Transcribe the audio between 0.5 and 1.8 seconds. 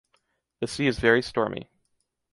The sea is very stormy.